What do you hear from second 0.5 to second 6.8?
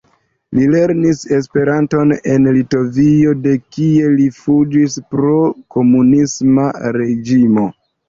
Li lernis Esperanton en Litovio de kie li fuĝis pro komunisma